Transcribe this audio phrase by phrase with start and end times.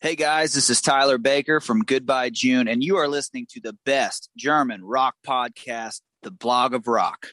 [0.00, 3.76] Hey guys, this is Tyler Baker from Goodbye June, and you are listening to the
[3.84, 7.32] best German rock podcast, The Blog of Rock.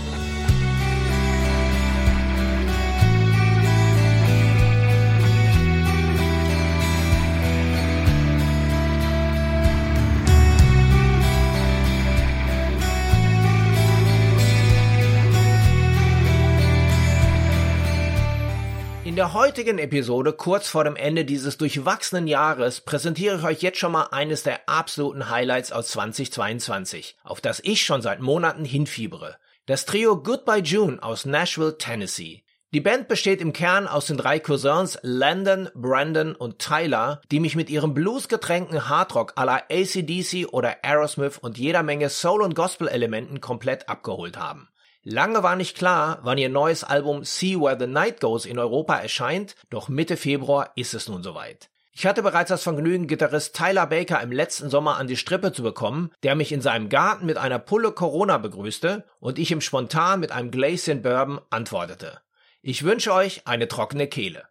[19.21, 23.91] Der heutigen Episode, kurz vor dem Ende dieses durchwachsenen Jahres, präsentiere ich euch jetzt schon
[23.91, 29.37] mal eines der absoluten Highlights aus 2022, auf das ich schon seit Monaten hinfiebere.
[29.67, 32.43] Das Trio Goodbye June aus Nashville, Tennessee.
[32.73, 37.55] Die Band besteht im Kern aus den drei Cousins Landon, Brandon und Tyler, die mich
[37.55, 43.39] mit ihrem bluesgetränkten Hardrock à la ACDC oder Aerosmith und jeder Menge Soul- und Gospel-Elementen
[43.39, 44.70] komplett abgeholt haben.
[45.03, 48.97] Lange war nicht klar, wann ihr neues Album See Where the Night Goes in Europa
[48.97, 51.71] erscheint, doch Mitte Februar ist es nun soweit.
[51.91, 55.63] Ich hatte bereits das Vergnügen, Gitarrist Tyler Baker im letzten Sommer an die Strippe zu
[55.63, 60.19] bekommen, der mich in seinem Garten mit einer Pulle Corona begrüßte und ich ihm spontan
[60.19, 62.21] mit einem Glacian Bourbon antwortete.
[62.61, 64.43] Ich wünsche euch eine trockene Kehle.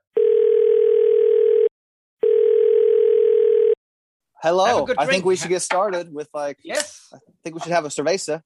[4.43, 4.89] Hello.
[4.99, 6.59] I think we should get started with like.
[6.65, 7.13] Yes.
[7.15, 8.43] I think we should have a cerveza.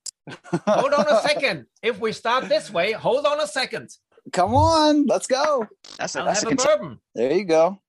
[0.67, 1.67] Hold on a second.
[1.83, 3.91] If we start this way, hold on a second.
[4.33, 5.67] Come on, let's go.
[5.99, 7.01] That's a, I'll that's have a, a bourbon.
[7.15, 7.81] There you go.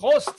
[0.00, 0.34] Prost.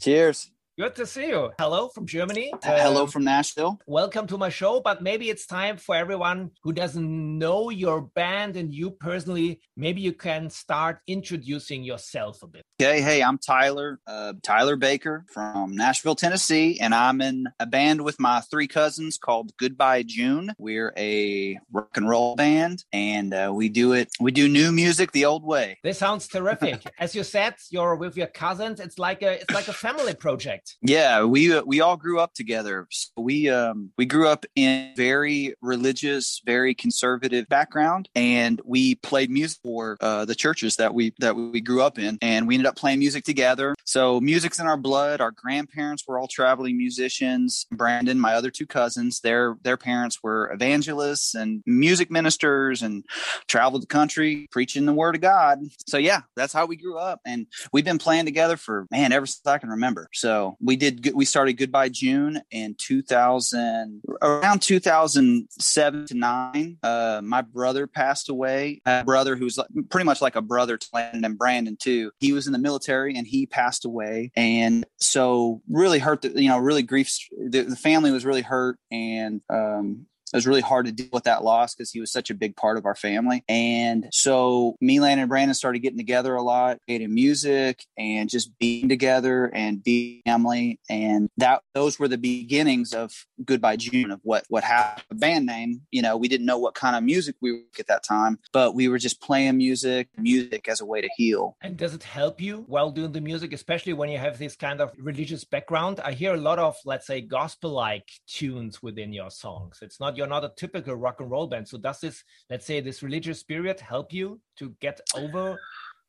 [0.00, 0.50] Cheers.
[0.78, 1.52] Good to see you.
[1.58, 2.52] Hello from Germany.
[2.62, 3.80] Hello um, from Nashville.
[3.86, 4.82] Welcome to my show.
[4.84, 9.62] But maybe it's time for everyone who doesn't know your band and you personally.
[9.74, 12.62] Maybe you can start introducing yourself a bit.
[12.78, 13.00] Okay.
[13.00, 18.20] Hey, I'm Tyler, uh, Tyler Baker from Nashville, Tennessee, and I'm in a band with
[18.20, 20.52] my three cousins called Goodbye June.
[20.58, 24.10] We're a rock and roll band, and uh, we do it.
[24.20, 25.78] We do new music the old way.
[25.82, 26.84] This sounds terrific.
[26.98, 28.78] As you said, you're with your cousins.
[28.78, 30.65] It's like a it's like a family project.
[30.82, 32.86] Yeah, we uh, we all grew up together.
[32.90, 39.30] So we um we grew up in very religious, very conservative background, and we played
[39.30, 42.66] music for uh, the churches that we that we grew up in, and we ended
[42.66, 43.75] up playing music together.
[43.86, 45.20] So music's in our blood.
[45.20, 47.66] Our grandparents were all traveling musicians.
[47.72, 53.04] Brandon, my other two cousins, their their parents were evangelists and music ministers, and
[53.48, 55.60] traveled the country preaching the word of God.
[55.86, 59.26] So yeah, that's how we grew up, and we've been playing together for man ever
[59.26, 60.08] since I can remember.
[60.12, 67.40] So we did we started goodbye june in 2000 around 2007 to 9 uh, my
[67.40, 69.58] brother passed away a brother who's
[69.90, 73.16] pretty much like a brother to landon and brandon too he was in the military
[73.16, 74.32] and he passed away.
[74.36, 78.78] And so really hurt the, you know really grief the, the family was really hurt.
[78.90, 82.30] And um, it was really hard to deal with that loss because he was such
[82.30, 83.44] a big part of our family.
[83.48, 88.58] And so me, Landon, and Brandon started getting together a lot, creating music and just
[88.58, 90.80] being together and being family.
[90.90, 93.12] And that those were the beginnings of
[93.44, 95.04] Goodbye June of what what happened.
[95.08, 97.86] The band name, you know, we didn't know what kind of music we were at
[97.86, 101.56] that time, but we were just playing music, music as a way to heal.
[101.62, 104.80] And does it help you while doing the music, especially when you have this kind
[104.80, 106.00] of religious background?
[106.00, 109.78] I hear a lot of, let's say, gospel-like tunes within your songs.
[109.82, 111.68] It's not you're not a typical rock and roll band.
[111.68, 115.58] So does this, let's say, this religious spirit help you to get over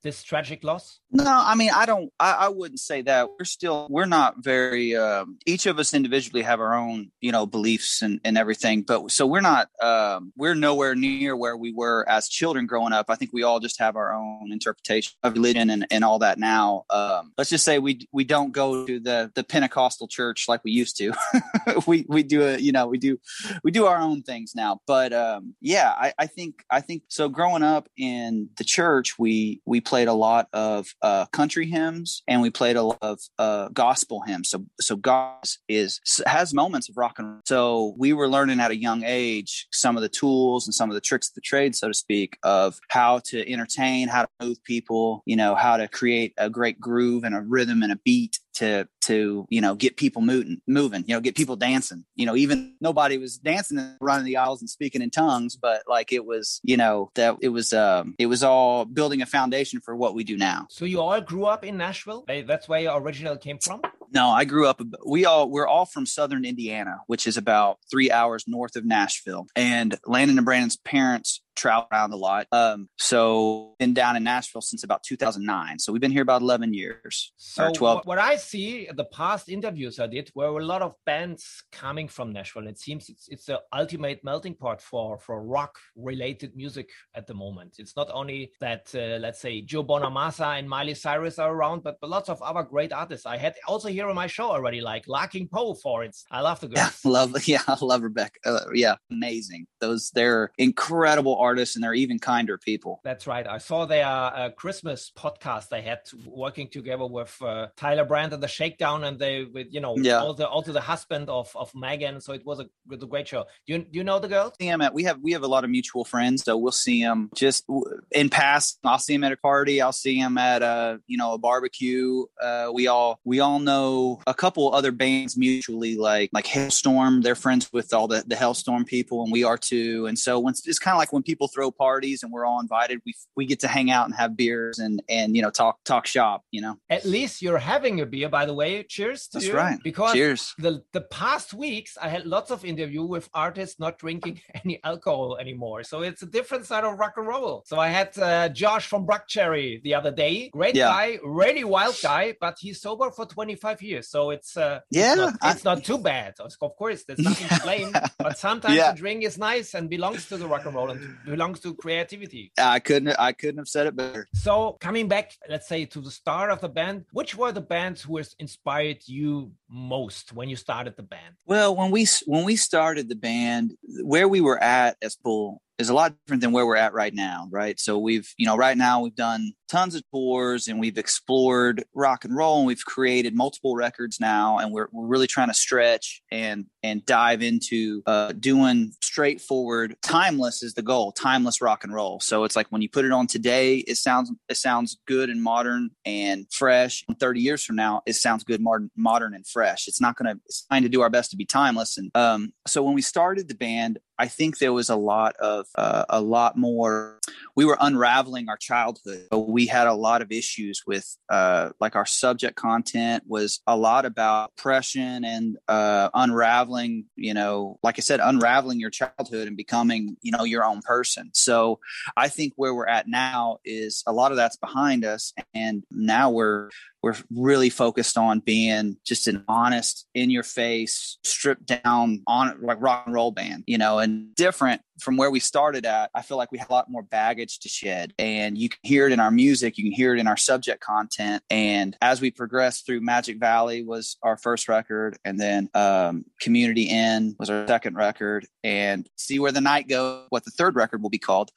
[0.04, 1.00] this tragic loss?
[1.12, 3.30] No, I mean, I don't, I, I wouldn't say that.
[3.30, 7.46] We're still, we're not very, um, each of us individually have our own, you know,
[7.46, 8.82] beliefs and, and everything.
[8.82, 13.06] But so we're not, um, we're nowhere near where we were as children growing up.
[13.10, 16.38] I think we all just have our own interpretation of religion and, and all that
[16.38, 16.84] now.
[16.90, 20.72] Um, let's just say we, we don't go to the, the Pentecostal church like we
[20.72, 21.14] used to.
[21.88, 23.18] we, we do a you know, we do,
[23.64, 24.82] we do our own things now.
[24.86, 29.62] But, um, yeah, I, I think, I think so growing up in the church, we,
[29.66, 33.68] we played a lot of uh, country hymns and we played a lot of uh,
[33.70, 34.48] gospel hymns.
[34.48, 37.42] So so God is has moments of rock and roll.
[37.48, 40.94] So we were learning at a young age some of the tools and some of
[40.94, 44.64] the tricks of the trade, so to speak, of how to entertain, how to move
[44.66, 48.38] people, you know, how to create a great groove and a rhythm and a beat
[48.58, 52.36] to to you know get people moving moving you know get people dancing you know
[52.36, 56.26] even nobody was dancing and running the aisles and speaking in tongues but like it
[56.26, 60.16] was you know that it was um it was all building a foundation for what
[60.16, 63.60] we do now so you all grew up in nashville that's where your original came
[63.60, 63.82] from
[64.14, 64.82] no, I grew up.
[65.06, 69.48] We all we're all from Southern Indiana, which is about three hours north of Nashville.
[69.54, 72.48] And Landon and Brandon's parents travel around a lot.
[72.52, 75.80] Um, so been down in Nashville since about 2009.
[75.80, 78.06] So we've been here about 11 years so or 12.
[78.06, 82.32] What I see the past interviews I did were a lot of bands coming from
[82.32, 82.68] Nashville.
[82.68, 87.34] It seems it's it's the ultimate melting pot for for rock related music at the
[87.34, 87.76] moment.
[87.80, 91.98] It's not only that uh, let's say Joe Bonamassa and Miley Cyrus are around, but,
[92.00, 93.26] but lots of other great artists.
[93.26, 96.16] I had also here on my show already, like Larkin Poe, for it.
[96.32, 96.76] I love the girl.
[96.78, 98.40] Yeah, love yeah, I love Rebecca.
[98.46, 99.68] Uh, yeah, amazing.
[99.80, 103.00] Those they're incredible artists and they're even kinder people.
[103.04, 103.48] That's right.
[103.48, 108.44] I saw their uh, Christmas podcast they had working together with uh, Tyler Bryant and
[108.44, 110.20] the Shakedown, and they with you know yeah.
[110.20, 112.22] also also the husband of of Megan.
[112.22, 113.46] So it was a, it was a great show.
[113.66, 114.54] Do you do you know the girl?
[114.60, 117.30] See at we have we have a lot of mutual friends, so we'll see him
[117.36, 117.66] just
[118.12, 118.80] in past.
[118.84, 119.82] I'll see him at a party.
[119.82, 122.26] I'll see him at a you know a barbecue.
[122.42, 127.24] Uh, we all we all know a couple other bands mutually, like like Halestorm.
[127.24, 130.08] They're friends with all the the Halestorm people, and we are too.
[130.08, 133.02] And so when it's kind of like when people throw parties and we're all invited.
[133.06, 136.08] We we get to hang out and have beers and and you know talk talk
[136.08, 136.44] shop.
[136.50, 136.78] You know.
[136.90, 138.82] At least you're having a beer, by the way.
[138.82, 139.54] Cheers to That's you.
[139.54, 139.78] right.
[139.84, 140.56] Because Cheers.
[140.58, 145.38] the the past weeks I had lots of interview with artists not drinking any alcohol
[145.38, 145.84] anymore.
[145.84, 147.64] So it's a different side of rock and roll.
[147.68, 150.50] So I had uh, Josh from Buckcherry the other day.
[150.50, 150.88] Great yeah.
[150.88, 154.10] guy, really wild guy, but he's sober for 25 years.
[154.10, 156.36] So it's uh, yeah, it's not, it's not too bad.
[156.40, 158.92] Of course, there's nothing to blame, but sometimes yeah.
[158.92, 162.52] the drink is nice and belongs to the rock and roll and belongs to creativity.
[162.58, 164.28] I couldn't I couldn't have said it better.
[164.34, 168.02] So coming back, let's say to the start of the band, which were the bands
[168.02, 171.36] who has inspired you most when you started the band?
[171.46, 175.90] Well, when we when we started the band, where we were at as Bull is
[175.90, 177.80] a lot different than where we're at right now, right?
[177.80, 182.26] So we've, you know, right now we've done tons of tours and we've explored rock
[182.26, 186.22] and roll and we've created multiple records now and we're, we're really trying to stretch
[186.32, 192.20] and and dive into uh, doing straightforward timeless is the goal timeless rock and roll.
[192.22, 195.44] So it's like when you put it on today it sounds it sounds good and
[195.44, 197.04] modern and fresh.
[197.08, 199.88] And 30 years from now it sounds good modern modern and fresh.
[199.88, 202.82] It's not gonna it's trying to do our best to be timeless and um so
[202.84, 206.58] when we started the band I think there was a lot of uh, a lot
[206.58, 207.20] more.
[207.56, 209.28] We were unraveling our childhood.
[209.32, 214.06] We had a lot of issues with uh, like our subject content was a lot
[214.06, 217.06] about oppression and uh, unraveling.
[217.16, 221.30] You know, like I said, unraveling your childhood and becoming you know your own person.
[221.34, 221.80] So
[222.16, 226.32] I think where we're at now is a lot of that's behind us, and now
[226.32, 226.70] we're
[227.08, 232.82] we're really focused on being just an honest, in your face, stripped down on like
[232.82, 236.10] rock and roll band, you know, and different from where we started at.
[236.14, 239.08] I feel like we have a lot more baggage to shed, and you can hear
[239.08, 241.44] it in our music, you can hear it in our subject content.
[241.50, 246.90] And as we progress through, Magic Valley was our first record, and then um, Community
[246.90, 251.02] Inn was our second record, and See Where the Night Goes, what the third record
[251.02, 251.52] will be called.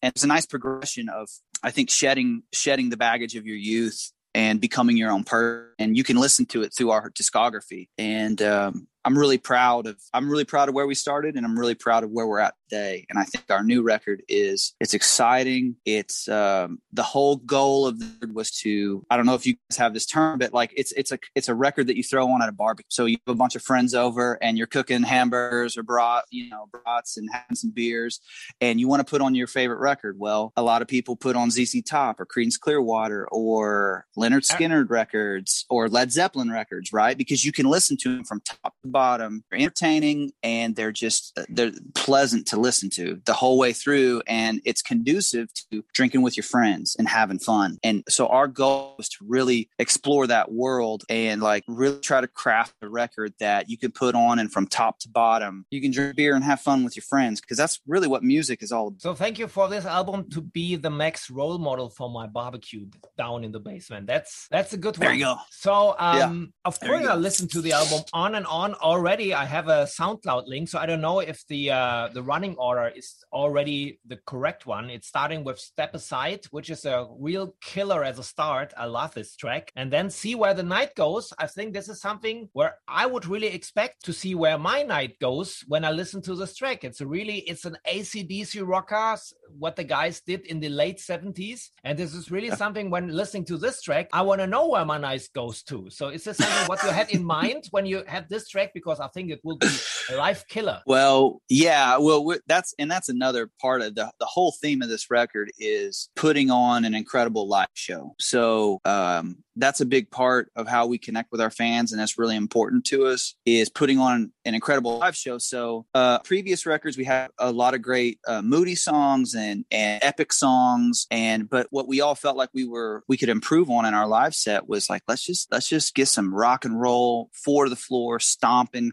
[0.00, 1.28] And it's a nice progression of
[1.62, 5.68] I think shedding shedding the baggage of your youth and becoming your own person.
[5.78, 7.88] And you can listen to it through our discography.
[7.98, 11.58] And um, I'm really proud of I'm really proud of where we started and I'm
[11.58, 13.06] really proud of where we're at today.
[13.08, 15.76] And I think our new record is it's exciting.
[15.84, 19.78] It's um, the whole goal of the was to I don't know if you guys
[19.78, 22.42] have this term, but like it's it's a it's a record that you throw on
[22.42, 22.86] at a barbecue.
[22.88, 26.50] So you have a bunch of friends over and you're cooking hamburgers or brat, you
[26.50, 28.20] know, brats and having some beers
[28.60, 30.18] and you want to put on your favorite record.
[30.18, 34.90] Well, a lot of people put on ZZ Top or Creedence Clearwater or Lynyrd Skynyrd
[34.90, 37.16] records or Led Zeppelin records, right?
[37.16, 39.44] Because you can listen to them from top to bottom.
[39.50, 44.60] They're entertaining and they're just they're pleasant to listen to the whole way through, and
[44.64, 47.78] it's conducive to drinking with your friends and having fun.
[47.82, 52.28] And so our goal is to really explore that world and like really try to
[52.28, 55.90] craft a record that you can put on and from top to bottom you can
[55.90, 58.88] drink beer and have fun with your friends because that's really what music is all
[58.88, 59.02] about.
[59.02, 62.86] So thank you for this album to be the max role model for my barbecue
[63.16, 64.06] down in the basement.
[64.06, 65.06] That's that's a good one.
[65.06, 65.36] There you go.
[65.50, 66.68] So um yeah.
[66.68, 69.34] of course I listened to the album on and on already.
[69.34, 72.88] I have a SoundCloud link, so I don't know if the uh the running order
[72.94, 74.90] is already the correct one.
[74.90, 78.72] It's starting with Step Aside, which is a real killer as a start.
[78.76, 79.70] I love this track.
[79.76, 81.32] And then See Where the Night Goes.
[81.38, 85.18] I think this is something where I would really expect to see where my night
[85.20, 86.84] goes when I listen to this track.
[86.84, 89.16] It's a really, it's an ACDC rocker,
[89.58, 91.70] what the guys did in the late 70s.
[91.84, 94.84] And this is really something when listening to this track, I want to know where
[94.84, 95.88] my night goes to.
[95.90, 98.69] So is this something what you had in mind when you had this track?
[98.74, 99.68] Because I think it will be
[100.10, 100.80] a life killer.
[100.90, 105.08] Well, yeah, well, that's, and that's another part of the, the whole theme of this
[105.08, 108.16] record is putting on an incredible live show.
[108.18, 112.18] So, um, that's a big part of how we connect with our fans and that's
[112.18, 116.96] really important to us is putting on an incredible live show so uh previous records
[116.96, 121.66] we have a lot of great uh, moody songs and and epic songs and but
[121.70, 124.68] what we all felt like we were we could improve on in our live set
[124.68, 128.18] was like let's just let's just get some rock and roll for the floor
[128.60, 128.92] stomping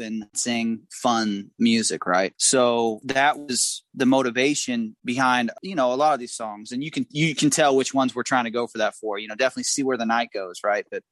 [0.00, 2.32] and sing fun music right?
[2.36, 6.72] So that was the motivation behind you know a lot of these songs.
[6.72, 9.18] And you can you can tell which ones we're trying to go for that for
[9.18, 10.86] you know definitely see where the night goes right?
[10.90, 11.02] But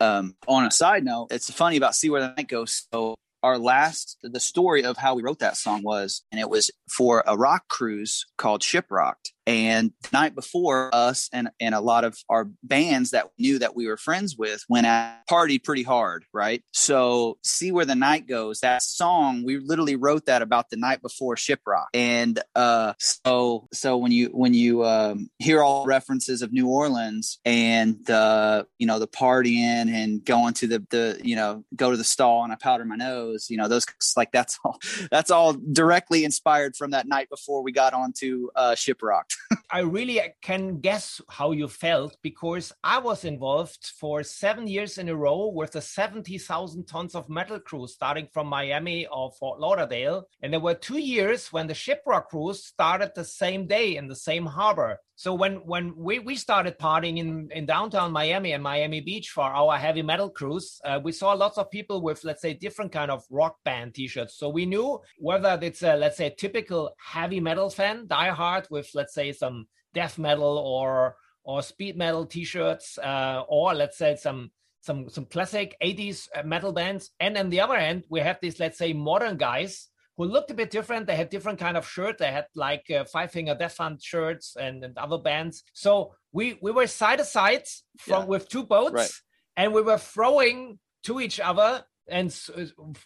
[0.00, 2.86] um on a side note it's funny about see where the night goes.
[2.92, 6.70] So our last the story of how we wrote that song was and it was
[6.88, 12.04] for a rock cruise called shiprocked and the night before, us and, and a lot
[12.04, 16.24] of our bands that knew that we were friends with went out, partied pretty hard,
[16.32, 16.62] right?
[16.72, 21.02] So, See Where the Night Goes, that song, we literally wrote that about the night
[21.02, 21.86] before Shiprock.
[21.92, 27.38] And uh, so, so when you when you um, hear all references of New Orleans
[27.44, 31.96] and uh, you know the partying and going to the the you know go to
[31.96, 33.86] the stall and I powder my nose, you know those
[34.16, 34.78] like that's all
[35.10, 39.24] that's all directly inspired from that night before we got onto uh, Shiprock.
[39.70, 45.08] I really can guess how you felt because I was involved for seven years in
[45.08, 50.24] a row with the 70,000 tons of metal cruise starting from Miami or Fort Lauderdale.
[50.42, 54.16] And there were two years when the Shiprock cruise started the same day in the
[54.16, 55.00] same harbor.
[55.16, 59.44] So when when we, we started partying in, in downtown Miami and Miami Beach for
[59.44, 63.12] our heavy metal cruise, uh, we saw lots of people with let's say different kind
[63.12, 64.34] of rock band T-shirts.
[64.36, 69.14] So we knew whether it's a let's say typical heavy metal fan, diehard with let's
[69.14, 74.50] say some death metal or or speed metal T-shirts, uh, or let's say some
[74.80, 77.10] some some classic 80s uh, metal bands.
[77.20, 80.54] And on the other end, we have these let's say modern guys who looked a
[80.54, 81.06] bit different.
[81.06, 82.18] They had different kind of shirt.
[82.18, 85.64] They had like uh, Five Finger Death Punch shirts and, and other bands.
[85.72, 87.64] So we we were side to side
[87.98, 88.28] from yeah.
[88.28, 89.10] with two boats, right.
[89.56, 92.36] and we were throwing to each other and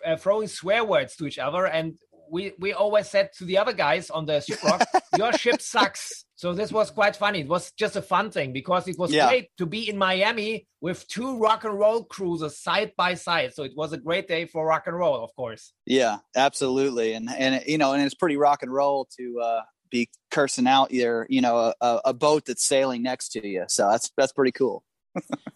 [0.05, 1.67] uh, throwing swear words to each other.
[1.67, 1.99] And
[2.31, 6.25] we we always said to the other guys on the ship rock, "Your ship sucks."
[6.37, 7.41] So this was quite funny.
[7.41, 9.29] It was just a fun thing because it was yeah.
[9.29, 13.55] great to be in Miami with two rock and roll cruises side by side.
[13.55, 15.73] So it was a great day for rock and roll, of course.
[15.87, 17.15] Yeah, absolutely.
[17.15, 20.91] And and you know, and it's pretty rock and roll to uh be cursing out
[20.93, 23.65] your, you know, a, a boat that's sailing next to you.
[23.69, 24.85] So that's that's pretty cool.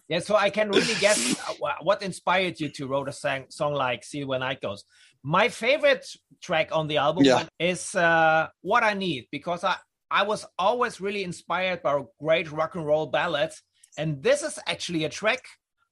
[0.09, 1.39] yeah, so I can really guess
[1.81, 4.85] what inspired you to write a song, song like "See Where Night Goes."
[5.25, 6.07] My favorite
[6.41, 7.47] track on the album yeah.
[7.59, 9.77] is uh, "What I Need" because I
[10.11, 13.63] I was always really inspired by great rock and roll ballads,
[13.97, 15.45] and this is actually a track.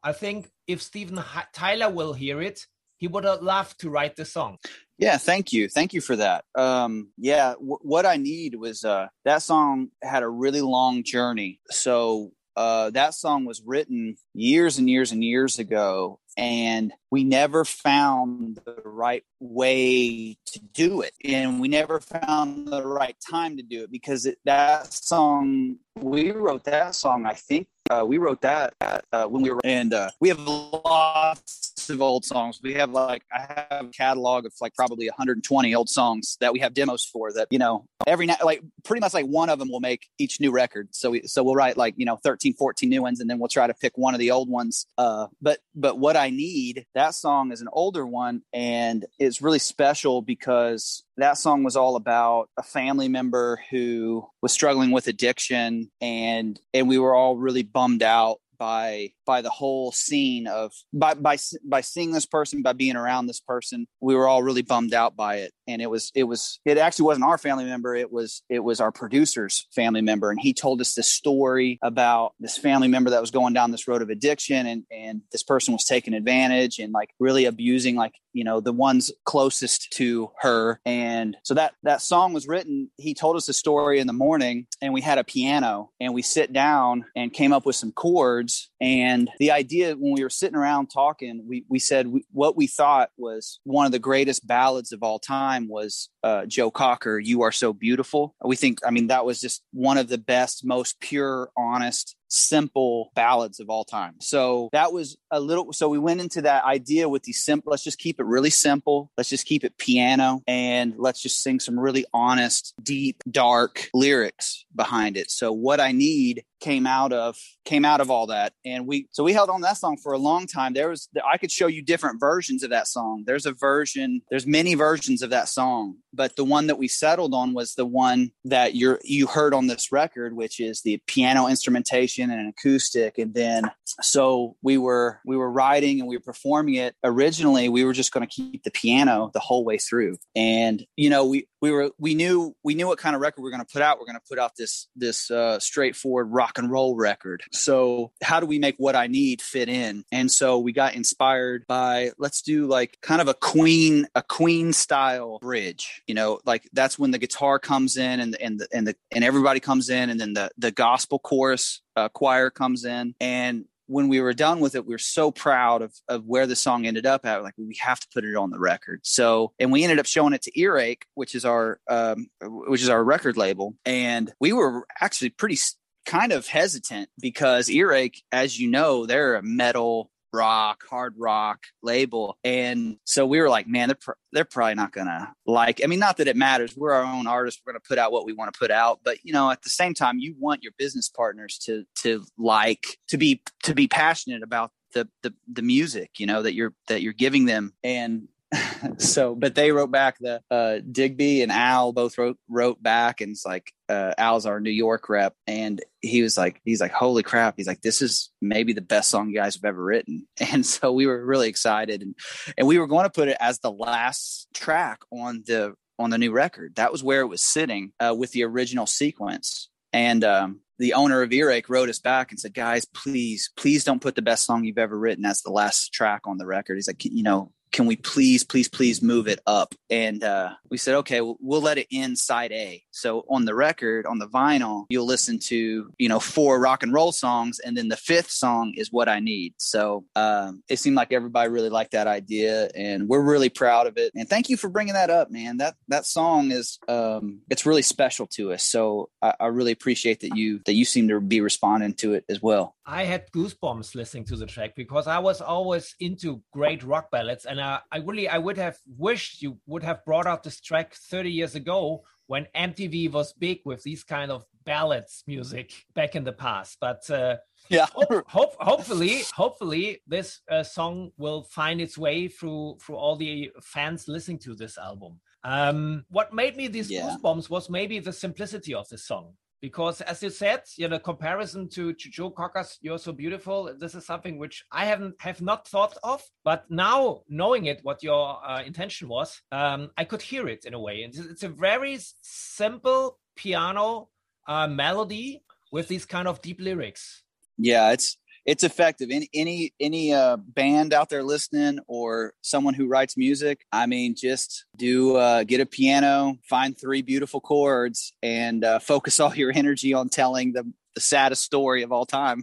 [0.03, 1.23] I think if Steven
[1.53, 4.59] Tyler will hear it, he would love to write the song.
[4.99, 6.45] Yeah, thank you, thank you for that.
[6.55, 12.33] Um, yeah, what I need was uh, that song had a really long journey, so
[12.57, 18.61] uh, that song was written years and years and years ago and we never found
[18.65, 21.13] the right way to do it.
[21.25, 26.31] And we never found the right time to do it because it, that song we
[26.31, 30.09] wrote that song i think uh, we wrote that uh, when we were and uh,
[30.21, 32.61] we have lots of old songs.
[32.62, 36.61] We have like i have a catalog of like probably 120 old songs that we
[36.61, 39.70] have demos for that you know every night like pretty much like one of them
[39.70, 40.88] will make each new record.
[40.92, 43.49] So we so we'll write like you know 13 14 new ones and then we'll
[43.49, 44.87] try to pick one of the old ones.
[44.97, 49.59] Uh, but but what i need that song is an older one and it's really
[49.59, 55.90] special because that song was all about a family member who was struggling with addiction
[56.00, 61.14] and and we were all really bummed out by by the whole scene of by
[61.14, 64.93] by by seeing this person by being around this person we were all really bummed
[64.93, 68.12] out by it and it was it was it actually wasn't our family member it
[68.12, 72.57] was it was our producer's family member and he told us this story about this
[72.57, 75.85] family member that was going down this road of addiction and and this person was
[75.85, 80.81] taking advantage and like really abusing like you know the ones closest to her.
[80.85, 84.67] And so that that song was written he told us the story in the morning
[84.81, 88.71] and we had a piano and we sit down and came up with some chords
[88.81, 92.67] and the idea when we were sitting around talking we we said we, what we
[92.67, 97.43] thought was one of the greatest ballads of all time was uh, joe cocker you
[97.43, 98.35] are so beautiful.
[98.43, 103.11] We think i mean that was just one of the best most pure honest simple
[103.15, 104.15] ballads of all time.
[104.21, 107.85] So that was a little so we went into that idea with these simple let's
[107.85, 109.11] just keep it really simple.
[109.17, 114.65] Let's just keep it piano and let's just sing some really honest, deep, dark lyrics
[114.75, 115.31] behind it.
[115.31, 119.25] So what I need came out of came out of all that and we so
[119.25, 121.83] we held on that song for a long time there was i could show you
[121.83, 126.37] different versions of that song there's a version there's many versions of that song but
[126.37, 129.91] the one that we settled on was the one that you're you heard on this
[129.91, 133.19] record which is the piano instrumentation and an acoustic.
[133.19, 136.95] And then so we were we were writing and we were performing it.
[137.05, 140.19] Originally we were just going to keep the piano the whole way through.
[140.35, 143.49] And you know we we were we knew we knew what kind of record we
[143.49, 143.99] are going to put out.
[143.99, 147.43] We're going to put out this this uh, straightforward rock and roll record.
[147.53, 150.05] So how do we make what i need fit in?
[150.11, 154.73] And so we got inspired by let's do like kind of a queen a queen
[154.73, 156.03] style bridge.
[156.07, 159.25] You know like that's when the guitar comes in and and the, and the and
[159.25, 164.06] everybody comes in and then the the gospel chorus uh, choir comes in and when
[164.06, 167.06] we were done with it, we were so proud of, of where the song ended
[167.06, 167.42] up at.
[167.42, 169.00] Like we have to put it on the record.
[169.02, 172.88] So, and we ended up showing it to Earache, which is our, um, which is
[172.88, 173.75] our record label.
[173.85, 175.59] And we were actually pretty
[176.06, 182.39] kind of hesitant because Earache, as you know, they're a metal rock, hard rock label.
[182.45, 185.87] And so we were like, man, they're, pr- they're probably not going to like, I
[185.87, 186.77] mean, not that it matters.
[186.77, 187.61] We're our own artists.
[187.65, 189.01] We're going to put out what we want to put out.
[189.05, 192.99] But, you know, at the same time, you want your business partners to, to like,
[193.09, 197.03] to be, to be passionate about the, the, the music, you know, that you're, that
[197.03, 197.73] you're giving them.
[197.83, 198.29] And
[198.99, 203.33] so, but they wrote back the uh, Digby and Al both wrote wrote back, and
[203.33, 207.23] it's like uh, Al's our New York rep, and he was like, he's like, holy
[207.23, 210.66] crap, he's like, this is maybe the best song you guys have ever written, and
[210.66, 212.14] so we were really excited, and
[212.59, 216.19] and we were going to put it as the last track on the on the
[216.19, 216.75] new record.
[216.76, 221.23] That was where it was sitting uh, with the original sequence, and um, the owner
[221.23, 224.64] of Earache wrote us back and said, guys, please, please don't put the best song
[224.64, 226.77] you've ever written as the last track on the record.
[226.77, 229.74] He's like, you know, can we please, please, please move it up?
[229.88, 232.83] And uh, we said, okay, we'll, we'll let it in side A.
[232.90, 236.92] So on the record, on the vinyl, you'll listen to, you know, four rock and
[236.92, 237.59] roll songs.
[237.61, 239.54] And then the fifth song is what I need.
[239.59, 243.96] So um, it seemed like everybody really liked that idea and we're really proud of
[243.96, 244.12] it.
[244.14, 245.59] And thank you for bringing that up, man.
[245.59, 248.64] That, that song is, um, it's really special to us.
[248.64, 252.24] So I, I really appreciate that you, that you seem to be responding to it
[252.28, 252.74] as well.
[252.90, 257.44] I had goosebumps listening to the track because I was always into great rock ballads
[257.44, 260.94] and uh, I really I would have wished you would have brought out this track
[260.94, 266.24] 30 years ago when MTV was big with these kind of ballads music back in
[266.24, 266.79] the past.
[266.81, 267.37] But uh,
[267.68, 273.14] yeah, hope, hope, hopefully, hopefully this uh, song will find its way through through all
[273.14, 275.20] the fans listening to this album.
[275.44, 277.03] Um, what made me these yeah.
[277.03, 281.68] goosebumps was maybe the simplicity of the song because as you said you know comparison
[281.68, 283.75] to, to joe cocker's you're so beautiful.
[283.79, 288.03] This is something which i haven't have not thought of but now knowing it what
[288.03, 291.03] your uh, intention was um, i could hear it in a way.
[291.03, 294.09] And it's a very simple piano
[294.46, 295.42] uh, melody
[295.73, 297.23] with these kind of deep lyrics.
[297.57, 298.16] Yeah it's
[298.51, 299.11] it's effective.
[299.13, 304.17] Any any any uh, band out there listening or someone who writes music, I mean,
[304.17, 309.53] just do uh, get a piano, find three beautiful chords, and uh, focus all your
[309.55, 312.43] energy on telling the the saddest story of all time.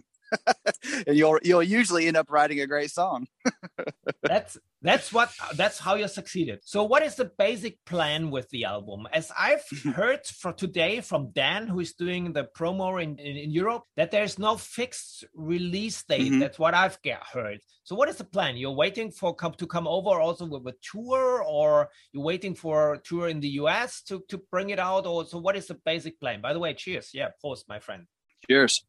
[1.06, 3.26] And you'll you'll usually end up writing a great song.
[4.22, 6.60] that's that's what that's how you succeeded.
[6.64, 9.06] So what is the basic plan with the album?
[9.12, 9.64] As I've
[9.94, 14.10] heard for today from Dan, who is doing the promo in, in, in Europe, that
[14.10, 16.30] there's no fixed release date.
[16.30, 16.40] Mm-hmm.
[16.40, 17.60] That's what I've get, heard.
[17.84, 18.56] So what is the plan?
[18.56, 22.94] You're waiting for come to come over also with a tour, or you're waiting for
[22.94, 25.78] a tour in the US to to bring it out, or so what is the
[25.84, 26.40] basic plan?
[26.40, 27.10] By the way, cheers.
[27.12, 28.06] Yeah, post my friend.
[28.48, 28.84] Cheers.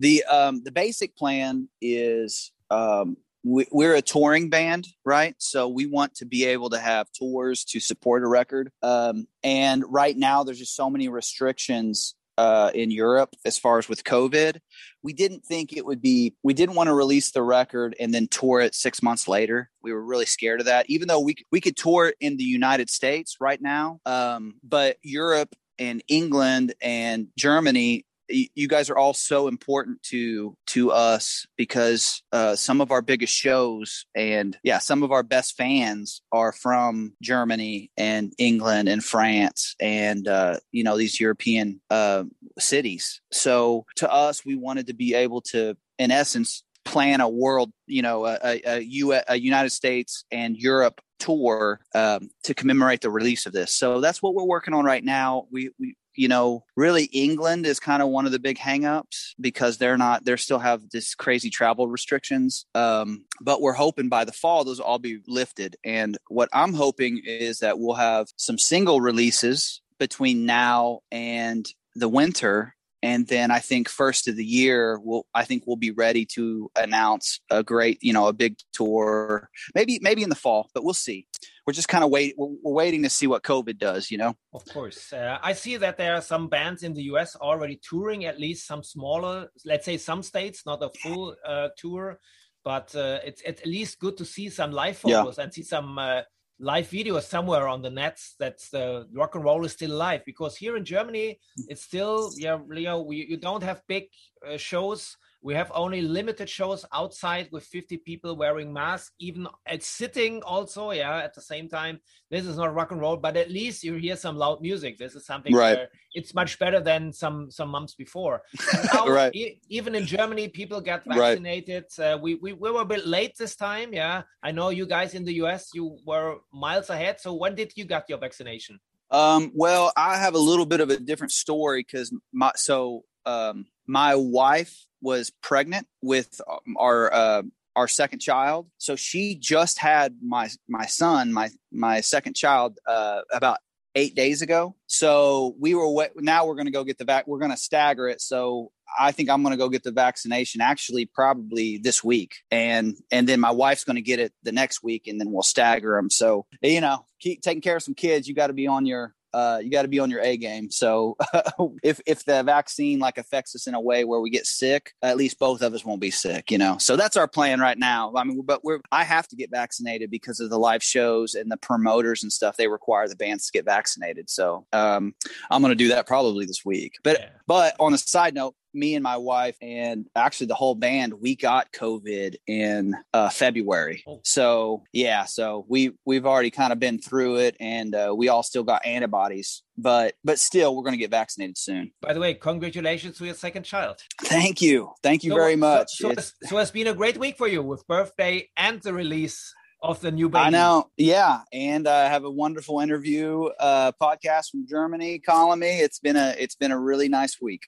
[0.00, 5.34] The um, the basic plan is um, we, we're a touring band, right?
[5.38, 8.70] So we want to be able to have tours to support a record.
[8.82, 13.88] Um, and right now, there's just so many restrictions uh, in Europe as far as
[13.88, 14.58] with COVID.
[15.02, 18.28] We didn't think it would be, we didn't want to release the record and then
[18.28, 19.70] tour it six months later.
[19.82, 22.44] We were really scared of that, even though we, we could tour it in the
[22.44, 24.00] United States right now.
[24.06, 30.90] Um, but Europe and England and Germany you guys are all so important to to
[30.90, 36.22] us because uh, some of our biggest shows and yeah some of our best fans
[36.32, 42.24] are from germany and england and france and uh, you know these european uh,
[42.58, 43.20] cities.
[43.32, 48.02] So to us we wanted to be able to in essence plan a world you
[48.02, 53.10] know a, a, a, U, a united states and europe tour um, to commemorate the
[53.10, 53.74] release of this.
[53.74, 55.46] So that's what we're working on right now.
[55.50, 59.78] We, we you know, really England is kind of one of the big hangups because
[59.78, 62.66] they're not, they still have this crazy travel restrictions.
[62.74, 65.76] Um, but we're hoping by the fall, those will all be lifted.
[65.84, 72.08] And what I'm hoping is that we'll have some single releases between now and the
[72.08, 76.26] winter and then I think first of the year we'll I think we'll be ready
[76.34, 80.84] to announce a great you know a big tour maybe maybe in the fall but
[80.84, 81.26] we'll see.
[81.66, 84.34] We're just kind of wait we're, we're, waiting to see what COVID does you know?
[84.52, 85.12] Of course.
[85.12, 88.66] Uh, I see that there are some bands in the US already touring at least
[88.66, 92.18] some smaller let's say some states not a full uh, tour
[92.64, 95.44] but uh, it's, it's at least good to see some live photos yeah.
[95.44, 96.22] and see some uh,
[96.60, 100.56] live video somewhere on the nets that the rock and roll is still alive because
[100.56, 104.04] here in Germany it's still yeah Leo we you don't have big
[104.46, 105.16] uh, shows
[105.48, 110.90] we have only limited shows outside with 50 people wearing masks, even at sitting also,
[110.90, 112.00] yeah, at the same time.
[112.30, 114.98] This is not rock and roll, but at least you hear some loud music.
[114.98, 115.88] This is something right.
[116.12, 118.42] it's much better than some some months before.
[118.92, 119.34] Now, right.
[119.34, 121.84] E- even in Germany, people get vaccinated.
[121.98, 122.12] Right.
[122.12, 124.24] Uh, we, we we were a bit late this time, yeah.
[124.42, 127.20] I know you guys in the US, you were miles ahead.
[127.20, 128.80] So when did you get your vaccination?
[129.10, 133.64] Um, well, I have a little bit of a different story because my so um,
[133.86, 137.42] my wife was pregnant with um, our uh,
[137.76, 143.20] our second child, so she just had my my son, my my second child, uh,
[143.32, 143.58] about
[143.94, 144.74] eight days ago.
[144.86, 147.26] So we were now we're going to go get the vac.
[147.26, 148.20] We're going to stagger it.
[148.20, 152.96] So I think I'm going to go get the vaccination actually probably this week, and
[153.10, 155.96] and then my wife's going to get it the next week, and then we'll stagger
[155.96, 156.10] them.
[156.10, 158.28] So you know, keep taking care of some kids.
[158.28, 160.70] You got to be on your uh, you got to be on your A game.
[160.70, 161.16] So
[161.82, 165.16] if if the vaccine like affects us in a way where we get sick, at
[165.16, 166.78] least both of us won't be sick, you know.
[166.78, 168.12] So that's our plan right now.
[168.16, 171.50] I mean, but we're I have to get vaccinated because of the live shows and
[171.50, 172.56] the promoters and stuff.
[172.56, 174.30] They require the bands to get vaccinated.
[174.30, 175.14] So um,
[175.50, 176.96] I'm going to do that probably this week.
[177.04, 177.28] But yeah.
[177.46, 181.36] but on a side note, me and my wife and actually the whole band we
[181.36, 184.20] got covid in uh, february oh.
[184.24, 188.42] so yeah so we we've already kind of been through it and uh, we all
[188.42, 192.34] still got antibodies but but still we're going to get vaccinated soon by the way
[192.34, 196.34] congratulations to your second child thank you thank you so, very much so, so, it's,
[196.44, 200.10] so it's been a great week for you with birthday and the release of the
[200.10, 200.46] new baby.
[200.46, 200.90] I know.
[200.96, 201.40] Yeah.
[201.52, 205.80] And I have a wonderful interview uh, podcast from Germany calling me.
[205.80, 207.66] It's been a it's been a really nice week.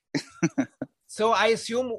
[1.10, 1.92] so I assume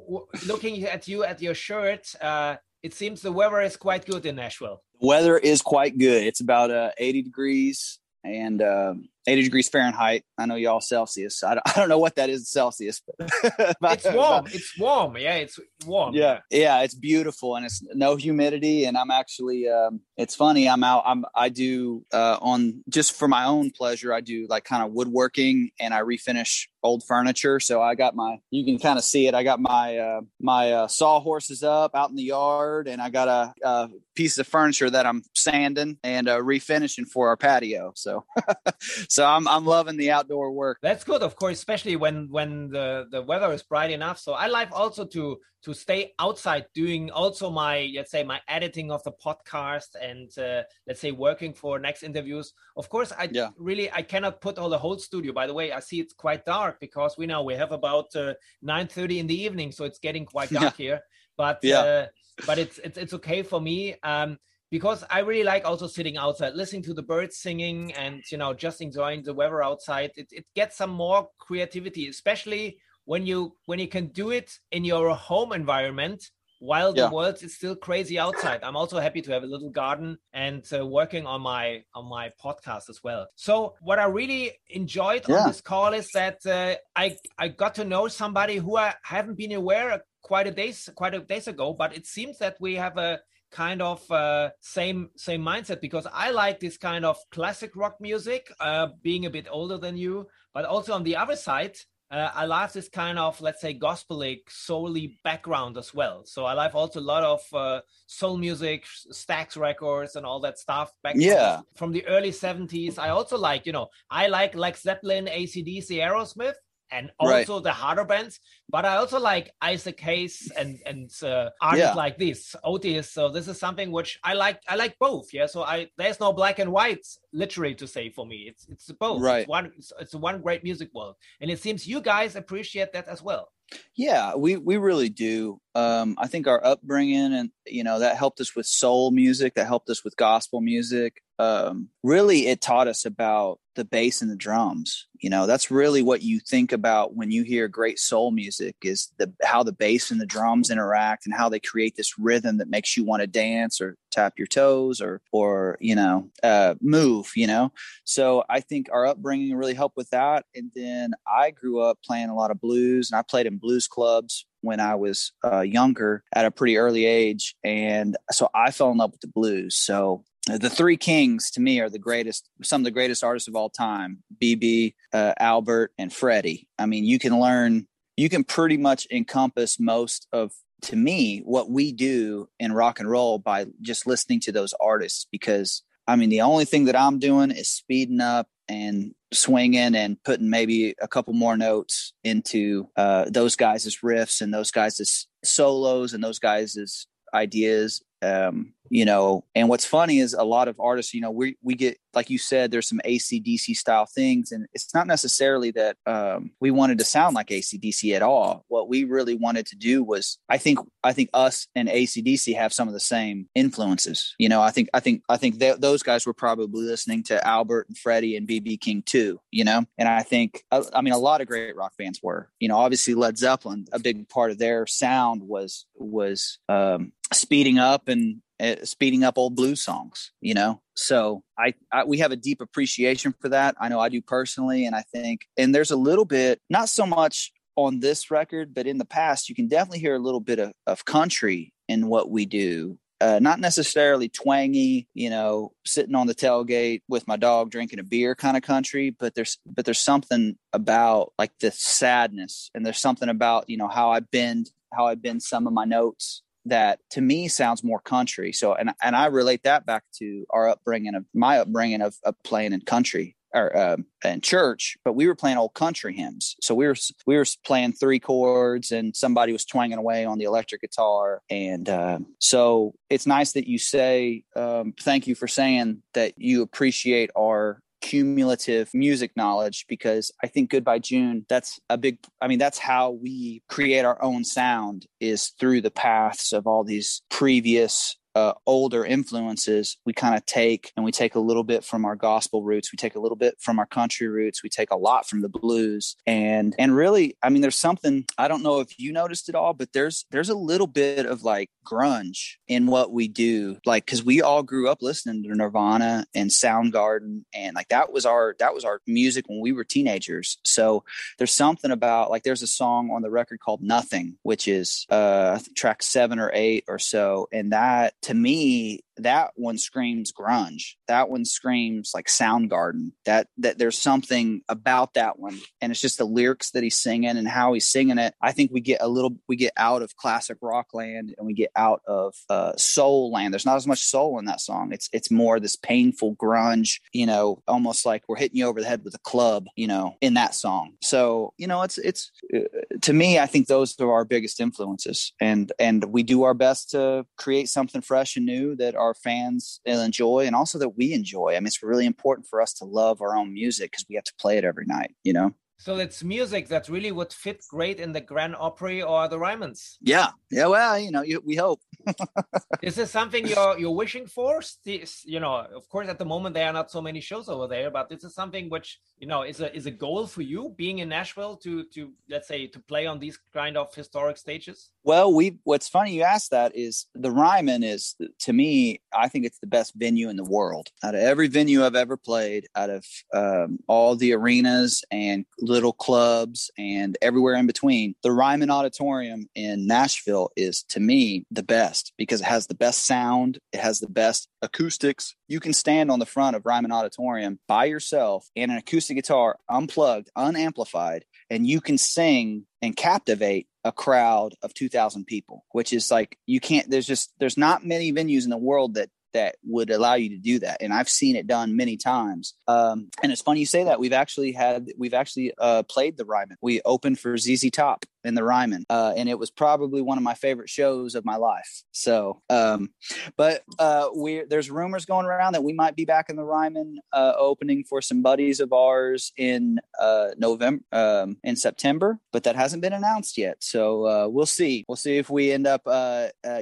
[0.46, 4.36] looking at you at your shirt, uh, it seems the weather is quite good in
[4.36, 4.82] Nashville.
[5.02, 6.22] The weather is quite good.
[6.22, 10.24] It's about uh, 80 degrees and um, 80 degrees Fahrenheit.
[10.38, 11.42] I know y'all Celsius.
[11.42, 13.30] I don't, I don't know what that is Celsius, but
[13.82, 14.46] it's warm.
[14.46, 15.16] It's warm.
[15.16, 16.14] Yeah, it's warm.
[16.14, 18.84] Yeah, yeah, it's beautiful and it's no humidity.
[18.84, 20.68] And I'm actually, um, it's funny.
[20.68, 21.04] I'm out.
[21.06, 24.12] I'm I do uh, on just for my own pleasure.
[24.12, 27.60] I do like kind of woodworking and I refinish old furniture.
[27.60, 29.34] So I got my, you can kind of see it.
[29.34, 33.28] I got my uh, my uh, sawhorses up out in the yard, and I got
[33.28, 37.92] a, a piece of furniture that I'm sanding and uh, refinishing for our patio.
[37.94, 38.24] So
[39.12, 40.78] so I'm I'm loving the outdoor work.
[40.80, 44.18] That's good, of course, especially when when the the weather is bright enough.
[44.18, 48.90] So I like also to to stay outside doing also my let's say my editing
[48.90, 53.50] of the podcast and uh, let's say working for next interviews of course i yeah.
[53.56, 56.44] really i cannot put all the whole studio by the way i see it's quite
[56.44, 60.00] dark because we know we have about uh, 9 30 in the evening so it's
[60.00, 60.84] getting quite dark yeah.
[60.84, 61.00] here
[61.36, 61.78] but yeah.
[61.78, 62.06] Uh,
[62.46, 64.36] but it's, it's it's okay for me um
[64.72, 68.54] because I really like also sitting outside, listening to the birds singing, and you know
[68.54, 70.12] just enjoying the weather outside.
[70.16, 74.82] It, it gets some more creativity, especially when you when you can do it in
[74.82, 77.10] your home environment while the yeah.
[77.10, 78.60] world is still crazy outside.
[78.62, 82.30] I'm also happy to have a little garden and uh, working on my on my
[82.42, 83.26] podcast as well.
[83.36, 85.40] So what I really enjoyed yeah.
[85.40, 89.36] on this call is that uh, I I got to know somebody who I haven't
[89.36, 92.96] been aware quite a days quite a days ago, but it seems that we have
[92.96, 93.20] a
[93.52, 98.52] kind of uh, same same mindset because I like this kind of classic rock music,
[98.60, 101.76] uh, being a bit older than you, but also on the other side,
[102.12, 106.26] uh, I love this kind of, let's say, gospelic, soully background as well.
[106.26, 110.58] So I love also a lot of uh, soul music, Stax records, and all that
[110.58, 111.56] stuff back yeah.
[111.56, 112.98] from, from the early 70s.
[112.98, 116.56] I also like, you know, I like like Zeppelin, ACDC, Aerosmith
[116.92, 117.62] and also right.
[117.62, 118.40] the harder bands.
[118.68, 121.94] But I also like Isaac Hayes and and uh, artists yeah.
[121.94, 123.10] like this, Otis.
[123.10, 124.60] So this is something which I like.
[124.68, 125.32] I like both.
[125.32, 125.46] Yeah.
[125.46, 128.46] So I there's no black and white literally to say for me.
[128.48, 129.22] It's it's both.
[129.22, 129.40] Right.
[129.40, 129.72] It's one.
[129.76, 133.48] It's, it's one great music world, and it seems you guys appreciate that as well.
[133.94, 135.60] Yeah, we we really do.
[135.74, 139.66] Um, I think our upbringing and you know that helped us with soul music, that
[139.66, 141.22] helped us with gospel music.
[141.42, 145.08] Um, really, it taught us about the bass and the drums.
[145.18, 149.10] You know, that's really what you think about when you hear great soul music is
[149.18, 152.70] the how the bass and the drums interact and how they create this rhythm that
[152.70, 157.32] makes you want to dance or tap your toes or or you know uh, move.
[157.34, 157.72] You know,
[158.04, 160.44] so I think our upbringing really helped with that.
[160.54, 163.88] And then I grew up playing a lot of blues, and I played in blues
[163.88, 167.56] clubs when I was uh, younger at a pretty early age.
[167.64, 169.76] And so I fell in love with the blues.
[169.76, 173.54] So the three kings to me are the greatest, some of the greatest artists of
[173.54, 176.68] all time BB, uh, Albert, and Freddie.
[176.78, 180.52] I mean, you can learn, you can pretty much encompass most of
[180.82, 185.26] to me what we do in rock and roll by just listening to those artists
[185.30, 190.22] because I mean, the only thing that I'm doing is speeding up and swinging and
[190.24, 196.12] putting maybe a couple more notes into uh, those guys' riffs and those guys' solos
[196.12, 201.14] and those guys' ideas um, you know, and what's funny is a lot of artists,
[201.14, 204.94] you know, we we get like you said, there's some ACDC style things, and it's
[204.94, 208.66] not necessarily that um, we wanted to sound like ACDC at all.
[208.68, 212.72] What we really wanted to do was, I think, I think us and ACDC have
[212.72, 214.34] some of the same influences.
[214.38, 217.46] You know, I think, I think, I think th- those guys were probably listening to
[217.46, 219.40] Albert and Freddie and BB King too.
[219.50, 222.50] You know, and I think, I, I mean, a lot of great rock bands were.
[222.60, 227.78] You know, obviously Led Zeppelin, a big part of their sound was was um, speeding
[227.78, 228.51] up and uh,
[228.84, 230.80] speeding up old blues songs you know?
[230.94, 233.76] So I, I, we have a deep appreciation for that.
[233.80, 237.06] I know i do personally and i think and there's a little bit not so
[237.06, 240.58] much on this record but in the past you can definitely hear a little bit
[240.58, 242.98] of, of country in what we do.
[243.20, 248.02] Uh, not necessarily twangy, you know, sitting on the tailgate with my dog drinking a
[248.02, 252.98] beer kind of country, but there's but there's something about like the sadness, and there's
[252.98, 257.00] something about you know how I bend how I bend some of my notes that
[257.10, 258.52] to me sounds more country.
[258.52, 262.34] So, and and I relate that back to our upbringing of my upbringing of, of
[262.44, 266.56] playing in country or um, in church, but we were playing old country hymns.
[266.60, 266.96] So we were
[267.26, 271.42] we were playing three chords, and somebody was twanging away on the electric guitar.
[271.50, 276.62] And uh, so it's nice that you say um, thank you for saying that you
[276.62, 282.58] appreciate our cumulative music knowledge because I think Goodbye June, that's a big, I mean,
[282.58, 288.16] that's how we create our own sound is through the paths of all these previous
[288.34, 289.98] uh, older influences.
[290.06, 292.92] We kind of take and we take a little bit from our gospel roots.
[292.92, 294.62] We take a little bit from our country roots.
[294.62, 296.16] We take a lot from the blues.
[296.26, 299.74] And and really i mean there's something i don't know if you noticed it all
[299.74, 304.24] but there's there's a little bit of like grunge in what we do like because
[304.24, 308.74] we all grew up listening to nirvana and soundgarden and like that was our that
[308.74, 310.58] was our music when we were teenagers.
[310.64, 311.04] So
[311.38, 315.58] there's something about like there's a song on the record called nothing which is uh
[315.76, 320.94] track seven or eight or so and that to me that one screams grunge.
[321.08, 323.12] That one screams like soundgarden.
[323.24, 327.36] That that there's something about that one and it's just the lyrics that he's singing
[327.36, 328.34] and how he's singing it.
[328.40, 331.54] I think we get a little we get out of classic rock land and we
[331.54, 333.52] get out of uh, soul land.
[333.52, 334.92] There's not as much soul in that song.
[334.92, 338.88] It's it's more this painful grunge you know almost like we're hitting you over the
[338.88, 340.94] head with a club you know in that song.
[341.02, 342.60] So you know it's it's uh,
[343.02, 345.32] to me i think those are our biggest influences.
[345.40, 349.80] And and we do our best to create something fresh and new that our fans
[349.84, 351.54] enjoy and also that we enjoy.
[351.54, 354.24] I mean, it's really important for us to love our own music because we have
[354.24, 355.54] to play it every night, you know?
[355.78, 359.98] So it's music that really would fit great in the Grand Opry or the Ryman's.
[360.00, 360.66] Yeah, yeah.
[360.66, 361.80] Well, you know, you, we hope.
[362.82, 364.60] is this something you're you're wishing for?
[364.84, 367.90] You know, of course, at the moment there are not so many shows over there,
[367.90, 370.98] but this is something which you know is a is a goal for you being
[370.98, 374.90] in Nashville to to let's say to play on these kind of historic stages.
[375.04, 379.44] Well, we what's funny you asked that is the Ryman is to me I think
[379.44, 382.90] it's the best venue in the world out of every venue I've ever played out
[382.90, 388.14] of um, all the arenas and little clubs and everywhere in between.
[388.22, 392.74] The Ryman Auditorium in Nashville is to me the best best because it has the
[392.74, 395.34] best sound, it has the best acoustics.
[395.46, 399.58] You can stand on the front of Ryman Auditorium by yourself and an acoustic guitar
[399.68, 406.08] unplugged, unamplified, and you can sing and captivate a crowd of 2000 people which is
[406.08, 409.90] like you can't there's just there's not many venues in the world that that would
[409.90, 410.78] allow you to do that.
[410.80, 412.54] And i've seen it done many times.
[412.68, 413.98] Um, and it's funny you say that.
[413.98, 416.56] We've actually had we've actually uh, played the ryman.
[416.60, 420.24] We opened for zz top in the ryman uh, and it was probably one of
[420.24, 421.82] my favorite shows of my life.
[421.92, 422.90] So um,
[423.36, 426.98] but uh, we there's rumors going around that we might be back in the ryman
[427.12, 432.56] uh, opening for some buddies of ours in uh, november um, in september but that
[432.56, 433.56] hasn't been announced yet.
[433.60, 434.84] So uh, we'll see.
[434.88, 435.84] We'll see if we end up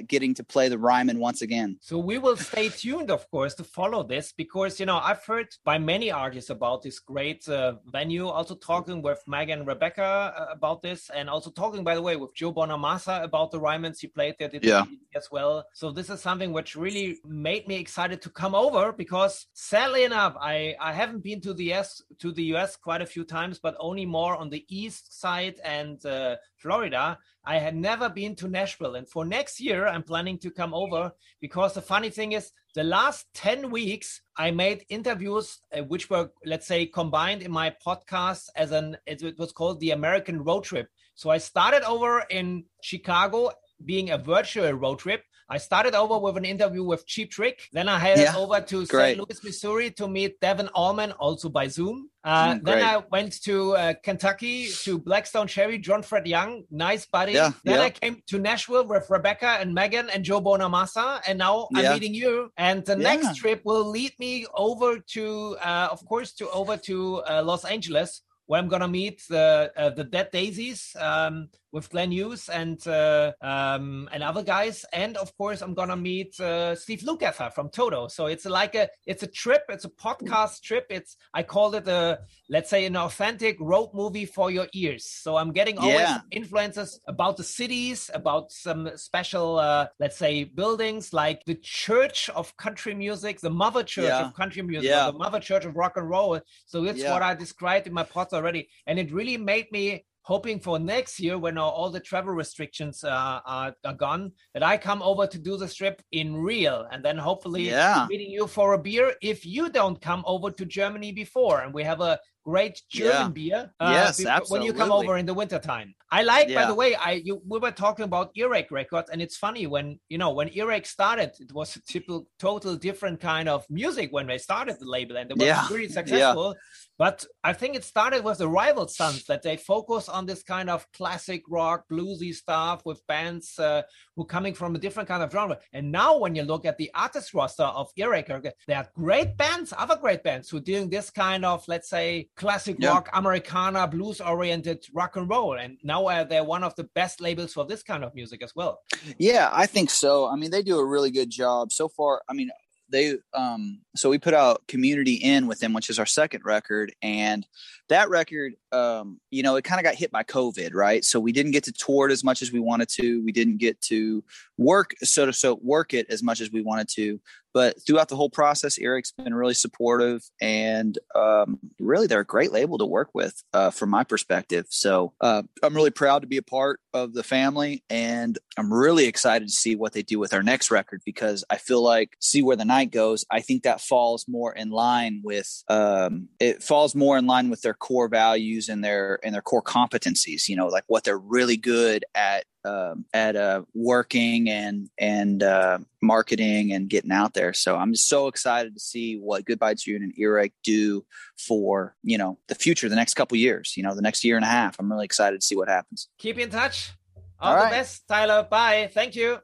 [0.06, 1.78] getting to play the ryman once again.
[1.80, 5.48] So we will stay tuned, of course, to follow this because you know I've heard
[5.64, 8.26] by many artists about this great uh, venue.
[8.26, 12.34] Also talking with Megan Rebecca uh, about this, and also talking, by the way, with
[12.34, 14.84] Joe Bonamassa about the Rymans he played there yeah.
[15.14, 15.64] as well.
[15.72, 20.36] So this is something which really made me excited to come over because sadly enough,
[20.40, 23.76] I I haven't been to the US to the US quite a few times, but
[23.78, 27.18] only more on the east side and uh, Florida.
[27.44, 28.96] I had never been to Nashville.
[28.96, 32.84] And for next year, I'm planning to come over because the funny thing is, the
[32.84, 38.44] last 10 weeks, I made interviews uh, which were, let's say, combined in my podcast
[38.54, 40.88] as an, it was called the American Road Trip.
[41.14, 43.50] So I started over in Chicago
[43.84, 45.22] being a virtual road trip.
[45.52, 47.68] I started over with an interview with Cheap Trick.
[47.72, 49.18] Then I headed yeah, over to St.
[49.18, 52.08] Louis, Missouri to meet Devon Allman, also by Zoom.
[52.22, 56.62] Uh, mm, then I went to uh, Kentucky to Black Stone Cherry, John Fred Young,
[56.70, 57.32] nice buddy.
[57.32, 57.86] Yeah, then yeah.
[57.86, 62.14] I came to Nashville with Rebecca and Megan and Joe Bonamassa, and now I'm meeting
[62.14, 62.52] you.
[62.56, 67.22] And the next trip will lead me over to, uh, of course, to over to
[67.28, 70.94] uh, Los Angeles, where I'm gonna meet the uh, the Dead Daisies.
[70.96, 75.96] Um, with Glenn Hughes and uh, um, and other guys, and of course I'm gonna
[75.96, 78.08] meet uh, Steve Lukather from Toto.
[78.08, 80.86] So it's like a it's a trip, it's a podcast trip.
[80.90, 85.04] It's I called it a let's say an authentic road movie for your ears.
[85.04, 86.20] So I'm getting always yeah.
[86.30, 92.56] influences about the cities, about some special uh, let's say buildings like the Church of
[92.56, 94.26] Country Music, the Mother Church yeah.
[94.26, 95.10] of Country Music, yeah.
[95.10, 96.40] the Mother Church of Rock and Roll.
[96.66, 100.60] So it's what I described in my pods already, and it really made me hoping
[100.60, 105.02] for next year when all the travel restrictions uh, are, are, gone that I come
[105.02, 108.06] over to do the trip in real and then hopefully yeah.
[108.08, 111.82] meeting you for a beer if you don't come over to Germany before and we
[111.84, 113.28] have a great German yeah.
[113.28, 113.74] beer.
[113.80, 114.58] Uh, yes, absolutely.
[114.58, 115.94] When you come over in the wintertime.
[116.12, 116.62] I like, yeah.
[116.62, 120.00] by the way, I you, we were talking about Earache Records, and it's funny when
[120.08, 124.26] you know when Earache started, it was a typical, total different kind of music when
[124.26, 125.68] they started the label, and it was yeah.
[125.70, 126.56] really successful.
[126.98, 130.68] But I think it started with the Rival Sons that they focus on this kind
[130.68, 133.82] of classic rock, bluesy stuff with bands uh,
[134.16, 135.58] who coming from a different kind of genre.
[135.72, 139.72] And now, when you look at the artist roster of Earache, there are great bands,
[139.78, 142.88] other great bands who are doing this kind of, let's say, classic yeah.
[142.88, 145.54] rock, Americana, blues oriented rock and roll.
[145.54, 148.54] And now uh, they're one of the best labels for this kind of music as
[148.54, 148.80] well.
[149.18, 150.28] Yeah, I think so.
[150.28, 152.22] I mean, they do a really good job so far.
[152.28, 152.50] I mean,
[152.90, 156.92] they um so we put out Community Inn with them which is our second record
[157.02, 157.46] and
[157.88, 161.32] that record um you know it kind of got hit by covid right so we
[161.32, 164.22] didn't get to tour it as much as we wanted to we didn't get to
[164.58, 167.20] work so to so work it as much as we wanted to
[167.52, 172.52] but throughout the whole process, Earache's been really supportive, and um, really they're a great
[172.52, 174.66] label to work with uh, from my perspective.
[174.70, 179.06] So uh, I'm really proud to be a part of the family, and I'm really
[179.06, 182.42] excited to see what they do with our next record because I feel like see
[182.42, 183.24] where the night goes.
[183.30, 187.62] I think that falls more in line with um, it falls more in line with
[187.62, 190.48] their core values and their and their core competencies.
[190.48, 195.78] You know, like what they're really good at um, at uh, working and and uh,
[196.02, 197.52] marketing and getting out there.
[197.52, 201.04] So I'm just so excited to see what Goodbye June and Earache do
[201.36, 203.74] for you know the future, the next couple years.
[203.76, 204.76] You know, the next year and a half.
[204.78, 206.08] I'm really excited to see what happens.
[206.18, 206.92] Keep in touch.
[207.38, 207.70] All, All the right.
[207.70, 208.46] best, Tyler.
[208.48, 208.90] Bye.
[208.92, 209.38] Thank you.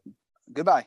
[0.52, 0.86] Goodbye.